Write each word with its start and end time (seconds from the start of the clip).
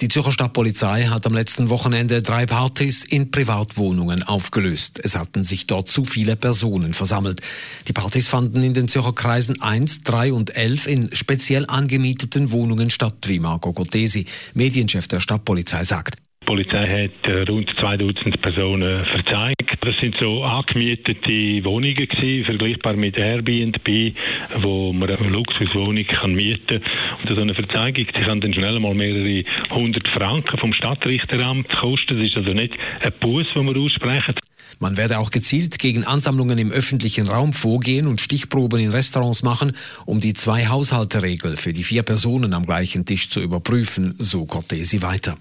Die 0.00 0.08
Zürcher 0.08 0.32
Stadtpolizei 0.32 1.06
hat 1.06 1.26
am 1.26 1.34
letzten 1.34 1.68
Wochenende 1.68 2.22
drei 2.22 2.46
Partys 2.46 3.04
in 3.04 3.30
Privatwohnungen 3.30 4.22
aufgelöst. 4.22 5.00
Es 5.02 5.16
hatten 5.16 5.44
sich 5.44 5.66
dort 5.66 5.88
zu 5.88 6.04
viele 6.04 6.36
Personen 6.36 6.94
versammelt. 6.94 7.40
Die 7.88 7.92
Partys 7.92 8.28
fanden 8.28 8.62
in 8.62 8.74
den 8.74 8.88
Zürcher 8.88 9.12
Kreisen 9.12 9.60
1, 9.60 10.02
3 10.02 10.32
und 10.32 10.56
11 10.56 10.86
in 10.86 11.14
speziell 11.14 11.66
angemieteten 11.66 12.50
Wohnungen 12.50 12.90
statt, 12.90 13.16
wie 13.26 13.38
Marco 13.38 13.72
Cortesi, 13.72 14.26
Medienchef 14.54 15.08
der 15.08 15.20
Stadtpolizei, 15.20 15.84
sagt. 15.84 16.21
Polizei 16.52 17.08
hat 17.08 17.30
äh, 17.30 17.50
rund 17.50 17.70
zwei 17.80 17.96
Dutzend 17.96 18.42
Personen 18.42 19.06
verzeigt. 19.06 19.72
Das 19.80 19.96
sind 20.02 20.14
so 20.20 20.44
angemietete 20.44 21.64
Wohnungen 21.64 21.94
gewesen, 21.94 22.44
vergleichbar 22.44 22.92
mit 22.92 23.16
Airbnb, 23.16 24.14
wo 24.60 24.92
man 24.92 25.08
eine 25.08 25.30
Luxuswohnung 25.30 26.04
kann 26.04 26.34
mieten 26.34 26.82
Und 27.22 27.34
so 27.34 27.40
eine 27.40 27.54
Verzeigung, 27.54 28.06
die 28.06 28.20
kann 28.20 28.42
dann 28.42 28.52
schnell 28.52 28.78
mal 28.80 28.92
mehrere 28.92 29.44
hundert 29.70 30.06
Franken 30.08 30.58
vom 30.58 30.74
Stadtrichteramt 30.74 31.70
kosten. 31.80 32.18
Das 32.18 32.26
ist 32.26 32.36
also 32.36 32.52
nicht 32.52 32.74
ein 33.00 33.12
Bus, 33.18 33.46
den 33.54 33.64
wir 33.64 33.80
aussprechen. 33.80 34.34
Man 34.78 34.98
werde 34.98 35.20
auch 35.20 35.30
gezielt 35.30 35.78
gegen 35.78 36.06
Ansammlungen 36.06 36.58
im 36.58 36.70
öffentlichen 36.70 37.28
Raum 37.28 37.54
vorgehen 37.54 38.06
und 38.06 38.20
Stichproben 38.20 38.78
in 38.78 38.90
Restaurants 38.90 39.42
machen, 39.42 39.72
um 40.04 40.20
die 40.20 40.34
Zwei-Haushalte-Regel 40.34 41.56
für 41.56 41.72
die 41.72 41.82
vier 41.82 42.02
Personen 42.02 42.52
am 42.52 42.66
gleichen 42.66 43.06
Tisch 43.06 43.30
zu 43.30 43.40
überprüfen, 43.40 44.14
so 44.18 44.44
Cortesi 44.44 45.00
weiter. 45.00 45.38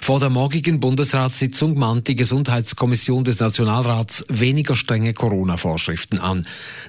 Vor 0.00 0.18
der 0.18 0.30
morgigen 0.30 0.80
Bundesratssitzung 0.80 1.78
mahnt 1.78 2.08
die 2.08 2.16
Gesundheitskommission 2.16 3.22
des 3.22 3.38
Nationalrats 3.38 4.24
weniger 4.28 4.74
strenge 4.74 5.12
Corona-Vorschriften 5.12 6.18
an. 6.18 6.46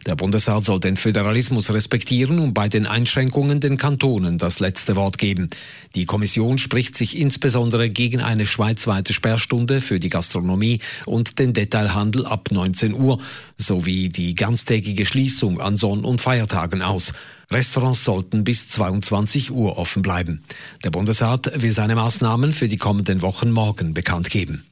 Der 0.08 0.16
Bundesrat 0.16 0.64
soll 0.64 0.80
den 0.80 0.96
Föderalismus 0.96 1.72
respektieren 1.72 2.40
und 2.40 2.54
bei 2.54 2.70
den 2.70 2.86
Einschränkungen 2.86 3.60
den 3.60 3.78
Kantonen 3.78 4.38
das 4.38 4.60
letzte 4.60 4.96
Wort 4.96 5.18
geben. 5.18 5.50
Die 5.96 6.06
Kommission 6.06 6.58
spricht 6.58 6.98
sich 6.98 7.18
insbesondere 7.18 7.90
gegen 7.90 8.22
eine 8.22 8.48
schweizweite 8.48 9.14
Sperrstunde 9.14 9.82
für 9.82 10.00
die 10.00 10.10
Gastronomie 10.10 10.80
und 11.06 11.38
den 11.38 11.54
Detailhandel 11.54 12.26
ab 12.26 12.50
19 12.52 12.94
Uhr 12.94 13.20
sowie 13.58 14.10
die 14.10 14.34
ganztägige 14.34 15.06
Schließung 15.06 15.60
an 15.60 15.76
Sonn- 15.76 16.06
und 16.06 16.22
Feiertagen 16.22 16.82
aus. 16.82 17.14
Restaurants 17.52 18.04
sollten 18.04 18.44
bis 18.44 18.70
22 18.70 19.52
Uhr 19.52 19.78
offen 19.78 20.02
bleiben. 20.02 20.44
Der 20.84 20.90
Bundesrat 20.90 21.62
will 21.62 21.72
seine 21.72 21.96
Maßnahmen 21.96 22.54
für 22.54 22.68
die 22.68 22.78
kommenden 22.78 23.22
Wochen 23.22 23.52
morgen 23.52 23.94
bekannt 23.94 24.30
geben. 24.30 24.71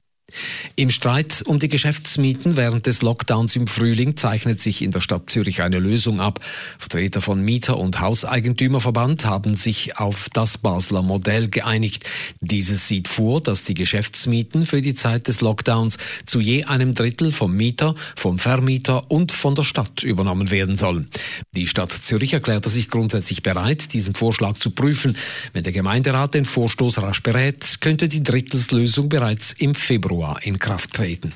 Im 0.76 0.90
Streit 0.90 1.44
um 1.46 1.60
die 1.60 1.68
Geschäftsmieten 1.68 2.56
während 2.56 2.86
des 2.86 3.02
Lockdowns 3.02 3.56
im 3.56 3.68
Frühling 3.68 4.16
zeichnet 4.16 4.62
sich 4.62 4.82
in 4.82 4.92
der 4.92 5.02
Stadt 5.02 5.30
Zürich 5.30 5.62
eine 5.62 5.80
Lösung 5.80 6.22
ab. 6.22 6.40
Vertreter 6.78 7.22
von 7.22 7.42
Mieter- 7.42 7.78
und 7.78 8.00
Hauseigentümerverband 8.00 9.26
haben 9.26 9.56
sich 9.56 9.98
auf 9.98 10.30
das 10.32 10.58
Basler 10.58 11.02
Modell 11.02 11.50
geeinigt. 11.50 12.06
Dieses 12.40 12.88
sieht 12.88 13.08
vor, 13.08 13.42
dass 13.42 13.64
die 13.64 13.74
Geschäftsmieten 13.74 14.66
für 14.66 14.82
die 14.82 14.94
Zeit 14.94 15.28
des 15.28 15.42
Lockdowns 15.42 15.98
zu 16.26 16.40
je 16.40 16.66
einem 16.66 16.94
Drittel 16.94 17.32
vom 17.32 17.56
Mieter, 17.56 17.96
vom 18.16 18.40
Vermieter 18.40 19.10
und 19.12 19.32
von 19.32 19.56
der 19.56 19.64
Stadt 19.64 20.04
übernommen 20.04 20.52
werden 20.52 20.76
sollen. 20.76 21.10
Die 21.56 21.68
Stadt 21.68 21.92
Zürich 21.92 22.34
erklärte 22.34 22.70
sich 22.70 22.90
grundsätzlich 22.90 23.44
bereit, 23.44 23.94
diesen 23.94 24.16
Vorschlag 24.16 24.58
zu 24.58 24.72
prüfen. 24.72 25.18
Wenn 25.54 25.64
der 25.64 25.74
Gemeinderat 25.74 26.34
den 26.34 26.46
Vorstoß 26.46 27.00
rasch 27.00 27.24
berät, 27.24 27.82
könnte 27.82 28.08
die 28.08 28.24
Drittelslösung 28.24 29.10
bereits 29.10 29.54
im 29.54 29.76
Februar 29.76 30.19
Februar 30.20 30.44
in 30.44 30.60
Kraft 30.60 30.94
treten. 30.94 31.32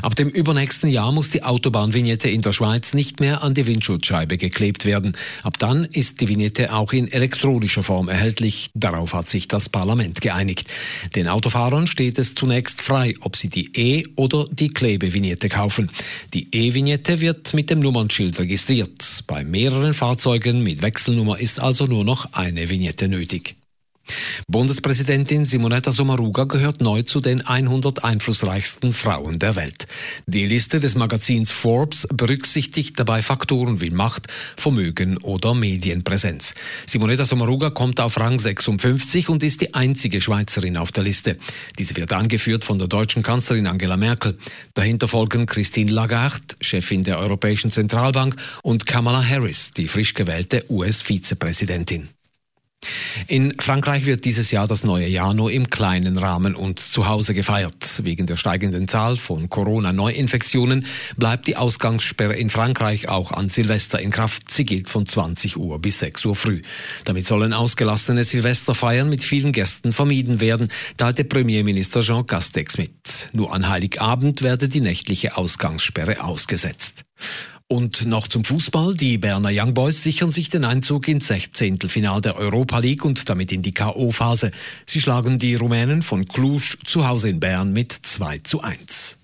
Ab 0.00 0.16
dem 0.16 0.30
übernächsten 0.30 0.88
Jahr 0.88 1.12
muss 1.12 1.28
die 1.28 1.42
Autobahnvignette 1.42 2.30
in 2.30 2.40
der 2.40 2.54
Schweiz 2.54 2.94
nicht 2.94 3.20
mehr 3.20 3.42
an 3.42 3.52
die 3.52 3.66
Windschutzscheibe 3.66 4.38
geklebt 4.38 4.86
werden. 4.86 5.16
Ab 5.42 5.58
dann 5.58 5.84
ist 5.84 6.20
die 6.20 6.28
Vignette 6.28 6.72
auch 6.72 6.94
in 6.94 7.12
elektronischer 7.12 7.82
Form 7.82 8.08
erhältlich. 8.08 8.70
Darauf 8.74 9.12
hat 9.12 9.28
sich 9.28 9.48
das 9.48 9.68
Parlament 9.68 10.22
geeinigt. 10.22 10.70
Den 11.14 11.28
Autofahrern 11.28 11.86
steht 11.86 12.18
es 12.18 12.34
zunächst 12.34 12.80
frei, 12.80 13.14
ob 13.20 13.36
sie 13.36 13.50
die 13.50 13.70
E- 13.76 14.06
oder 14.16 14.46
die 14.50 14.70
Klebevignette 14.70 15.50
kaufen. 15.50 15.90
Die 16.32 16.48
E-Vignette 16.52 17.20
wird 17.20 17.52
mit 17.52 17.68
dem 17.68 17.80
Nummernschild 17.80 18.38
registriert. 18.38 19.24
Bei 19.26 19.44
mehreren 19.44 19.92
Fahrzeugen 19.92 20.62
mit 20.62 20.80
Wechselnummer 20.80 21.38
ist 21.38 21.60
also 21.60 21.84
nur 21.84 22.04
noch 22.04 22.32
eine 22.32 22.70
Vignette 22.70 23.08
nötig. 23.08 23.56
Bundespräsidentin 24.48 25.44
Simonetta 25.44 25.90
Sommaruga 25.90 26.44
gehört 26.44 26.80
neu 26.80 27.02
zu 27.02 27.20
den 27.20 27.40
100 27.40 28.04
einflussreichsten 28.04 28.92
Frauen 28.92 29.38
der 29.38 29.56
Welt. 29.56 29.86
Die 30.26 30.46
Liste 30.46 30.80
des 30.80 30.94
Magazins 30.94 31.50
Forbes 31.50 32.06
berücksichtigt 32.12 32.98
dabei 32.98 33.22
Faktoren 33.22 33.80
wie 33.80 33.90
Macht, 33.90 34.26
Vermögen 34.56 35.18
oder 35.18 35.54
Medienpräsenz. 35.54 36.54
Simonetta 36.86 37.24
Sommaruga 37.24 37.70
kommt 37.70 38.00
auf 38.00 38.18
Rang 38.20 38.38
56 38.38 39.28
und 39.28 39.42
ist 39.42 39.60
die 39.60 39.74
einzige 39.74 40.20
Schweizerin 40.20 40.76
auf 40.76 40.92
der 40.92 41.04
Liste. 41.04 41.36
Diese 41.78 41.96
wird 41.96 42.12
angeführt 42.12 42.64
von 42.64 42.78
der 42.78 42.88
deutschen 42.88 43.22
Kanzlerin 43.22 43.66
Angela 43.66 43.96
Merkel. 43.96 44.38
Dahinter 44.74 45.08
folgen 45.08 45.46
Christine 45.46 45.90
Lagarde, 45.90 46.54
Chefin 46.60 47.04
der 47.04 47.18
Europäischen 47.18 47.70
Zentralbank, 47.70 48.36
und 48.62 48.86
Kamala 48.86 49.24
Harris, 49.26 49.70
die 49.72 49.88
frisch 49.88 50.14
gewählte 50.14 50.64
US-Vizepräsidentin. 50.68 52.08
In 53.26 53.54
Frankreich 53.58 54.06
wird 54.06 54.24
dieses 54.24 54.50
Jahr 54.50 54.66
das 54.66 54.84
neue 54.84 55.06
Jahr 55.06 55.34
nur 55.34 55.50
im 55.50 55.70
kleinen 55.70 56.18
Rahmen 56.18 56.54
und 56.54 56.78
zu 56.80 57.06
Hause 57.06 57.34
gefeiert. 57.34 58.04
Wegen 58.04 58.26
der 58.26 58.36
steigenden 58.36 58.88
Zahl 58.88 59.16
von 59.16 59.48
Corona-Neuinfektionen 59.48 60.86
bleibt 61.16 61.46
die 61.46 61.56
Ausgangssperre 61.56 62.34
in 62.34 62.50
Frankreich 62.50 63.08
auch 63.08 63.32
an 63.32 63.48
Silvester 63.48 64.00
in 64.00 64.10
Kraft. 64.10 64.50
Sie 64.50 64.64
gilt 64.64 64.88
von 64.88 65.06
20 65.06 65.56
Uhr 65.56 65.78
bis 65.78 66.00
6 66.00 66.24
Uhr 66.26 66.36
früh. 66.36 66.62
Damit 67.04 67.26
sollen 67.26 67.52
ausgelassene 67.52 68.24
Silvesterfeiern 68.24 69.08
mit 69.08 69.22
vielen 69.22 69.52
Gästen 69.52 69.92
vermieden 69.92 70.40
werden, 70.40 70.68
teilte 70.96 71.24
Premierminister 71.24 72.00
Jean 72.00 72.26
Castex 72.26 72.78
mit. 72.78 73.30
Nur 73.32 73.54
an 73.54 73.68
Heiligabend 73.68 74.42
werde 74.42 74.68
die 74.68 74.80
nächtliche 74.80 75.36
Ausgangssperre 75.36 76.22
ausgesetzt. 76.22 77.04
Und 77.66 78.04
noch 78.04 78.28
zum 78.28 78.44
Fußball. 78.44 78.94
Die 78.94 79.16
Berner 79.16 79.48
Young 79.50 79.72
Boys 79.72 80.02
sichern 80.02 80.30
sich 80.30 80.50
den 80.50 80.64
Einzug 80.64 81.08
ins 81.08 81.28
Sechzehntelfinal 81.28 82.20
der 82.20 82.36
Europa 82.36 82.78
League 82.78 83.04
und 83.04 83.28
damit 83.28 83.52
in 83.52 83.62
die 83.62 83.72
K.O.-Phase. 83.72 84.52
Sie 84.86 85.00
schlagen 85.00 85.38
die 85.38 85.54
Rumänen 85.54 86.02
von 86.02 86.28
Cluj 86.28 86.76
zu 86.84 87.08
Hause 87.08 87.30
in 87.30 87.40
Bern 87.40 87.72
mit 87.72 87.92
2 87.92 88.38
zu 88.38 88.60
1. 88.60 89.18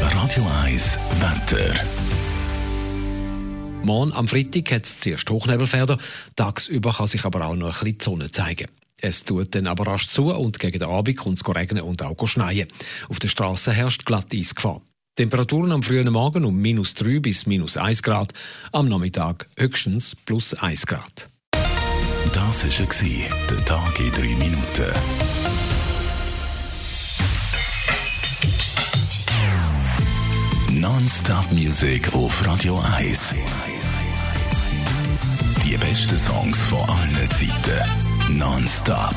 Radio 0.00 0.46
1 0.64 0.98
Wetter. 1.20 1.74
Morgen 3.82 4.12
am 4.14 4.26
Freitag 4.26 4.72
hat 4.72 4.86
es 4.86 4.98
zuerst 4.98 5.30
Hochnebelfelder. 5.30 5.98
Tagsüber 6.34 6.92
kann 6.94 7.06
sich 7.06 7.24
aber 7.24 7.46
auch 7.46 7.54
noch 7.54 7.66
ein 7.66 7.72
bisschen 7.84 7.98
die 7.98 8.04
Sonne 8.04 8.32
zeigen. 8.32 8.66
Es 9.00 9.22
tut 9.22 9.54
dann 9.54 9.66
aber 9.66 9.86
rasch 9.86 10.08
zu 10.08 10.32
und 10.32 10.58
gegen 10.58 10.78
den 10.78 10.88
Abend 10.88 11.18
kommt 11.18 11.40
es 11.40 11.54
regnen 11.54 11.82
und 11.82 12.02
auch 12.02 12.26
schneien. 12.26 12.68
Auf 13.08 13.18
der 13.18 13.28
Straße 13.28 13.72
herrscht 13.72 14.06
glatt 14.06 14.34
Eisgefahr. 14.34 14.80
Temperaturen 15.16 15.72
am 15.72 15.82
frühen 15.82 16.12
Morgen 16.12 16.44
um 16.44 16.60
minus 16.60 16.92
3 16.92 17.20
bis 17.20 17.46
minus 17.46 17.78
1 17.78 18.02
Grad, 18.02 18.34
am 18.70 18.86
Nachmittag 18.86 19.46
höchstens 19.56 20.14
plus 20.14 20.52
1 20.52 20.86
Grad. 20.86 21.30
Das 22.34 22.64
war 22.64 23.36
der 23.48 23.64
Tag 23.64 23.98
in 23.98 24.12
3 24.12 24.20
Minuten. 24.36 24.92
Non-Stop 30.72 31.50
Music 31.50 32.12
auf 32.12 32.46
Radio 32.46 32.78
1. 32.98 33.34
Die 35.64 35.78
besten 35.78 36.18
Songs 36.18 36.62
von 36.64 36.80
allen 36.80 37.30
Zeiten. 37.30 38.38
Non-Stop. 38.38 39.16